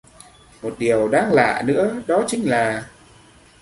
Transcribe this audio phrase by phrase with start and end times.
[0.61, 2.89] Một điều đáng lạ nữa đó chính là